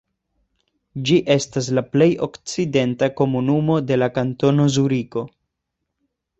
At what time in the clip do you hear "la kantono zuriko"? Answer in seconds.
4.03-5.27